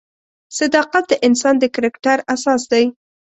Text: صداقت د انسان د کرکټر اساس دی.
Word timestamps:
صداقت 0.57 1.03
د 1.09 1.13
انسان 1.27 1.55
د 1.59 1.63
کرکټر 1.75 2.17
اساس 2.33 2.61
دی. 2.71 2.85